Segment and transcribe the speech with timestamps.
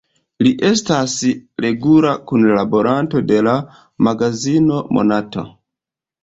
[0.45, 1.11] Li estas
[1.65, 3.53] regula kunlaboranto de la
[4.09, 5.47] magazino "Monato".